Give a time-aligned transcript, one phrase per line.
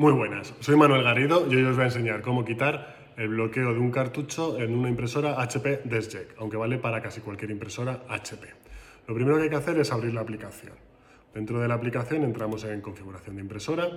[0.00, 3.74] Muy buenas, soy Manuel Garrido y hoy os voy a enseñar cómo quitar el bloqueo
[3.74, 8.48] de un cartucho en una impresora HP DeskJet, aunque vale para casi cualquier impresora HP.
[9.06, 10.72] Lo primero que hay que hacer es abrir la aplicación.
[11.34, 13.90] Dentro de la aplicación entramos en configuración de impresora,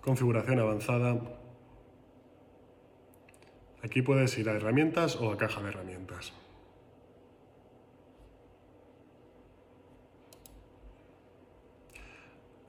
[0.00, 1.20] configuración avanzada.
[3.84, 6.32] Aquí puedes ir a herramientas o a caja de herramientas.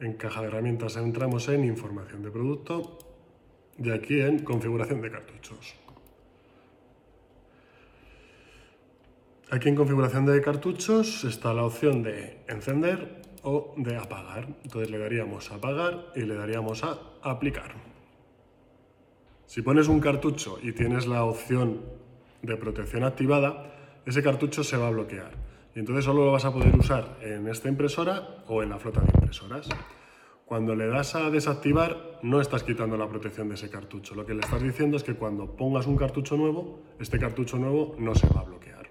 [0.02, 2.98] En caja de herramientas entramos en información de producto
[3.78, 5.76] y aquí en configuración de cartuchos.
[9.52, 14.48] Aquí en configuración de cartuchos está la opción de encender o de apagar.
[14.64, 17.76] Entonces le daríamos a apagar y le daríamos a aplicar.
[19.46, 21.80] Si pones un cartucho y tienes la opción
[22.42, 26.76] de protección activada, ese cartucho se va a bloquear entonces solo lo vas a poder
[26.76, 29.70] usar en esta impresora o en la flota de impresoras.
[30.46, 34.16] Cuando le das a desactivar, no estás quitando la protección de ese cartucho.
[34.16, 37.96] Lo que le estás diciendo es que cuando pongas un cartucho nuevo, este cartucho nuevo
[37.98, 38.90] no se va a bloquear.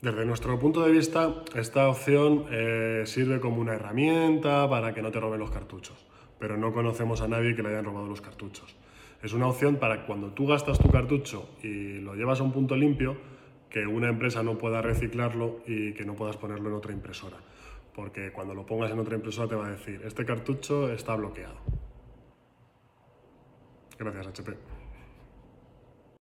[0.00, 5.12] Desde nuestro punto de vista, esta opción eh, sirve como una herramienta para que no
[5.12, 6.06] te roben los cartuchos,
[6.38, 8.76] pero no conocemos a nadie que le hayan robado los cartuchos.
[9.22, 12.76] Es una opción para cuando tú gastas tu cartucho y lo llevas a un punto
[12.76, 13.16] limpio,
[13.70, 17.36] que una empresa no pueda reciclarlo y que no puedas ponerlo en otra impresora.
[17.94, 21.58] Porque cuando lo pongas en otra impresora te va a decir, este cartucho está bloqueado.
[23.98, 24.56] Gracias HP.